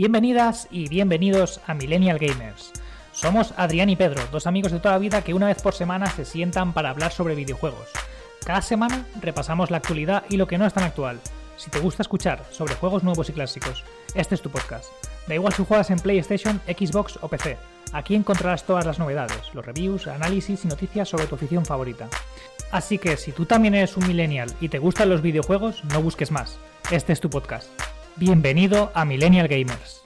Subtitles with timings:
[0.00, 2.72] Bienvenidas y bienvenidos a Millennial Gamers.
[3.10, 6.06] Somos Adrián y Pedro, dos amigos de toda la vida que una vez por semana
[6.06, 7.88] se sientan para hablar sobre videojuegos.
[8.46, 11.18] Cada semana repasamos la actualidad y lo que no es tan actual.
[11.56, 13.82] Si te gusta escuchar sobre juegos nuevos y clásicos,
[14.14, 14.88] este es tu podcast.
[15.26, 17.56] Da igual si juegas en PlayStation, Xbox o PC.
[17.92, 22.08] Aquí encontrarás todas las novedades, los reviews, análisis y noticias sobre tu afición favorita.
[22.70, 26.30] Así que si tú también eres un millennial y te gustan los videojuegos, no busques
[26.30, 26.56] más.
[26.92, 27.87] Este es tu podcast.
[28.18, 30.02] Bienvenido a Millennial Gamers.